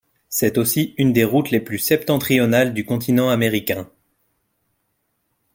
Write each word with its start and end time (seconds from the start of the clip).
C'est 0.29 0.57
aussi 0.57 0.95
une 0.97 1.13
des 1.13 1.23
routes 1.23 1.51
les 1.51 1.59
plus 1.59 1.77
septentrionales 1.77 2.73
du 2.73 2.85
continent 2.85 3.29
américain. 3.29 3.87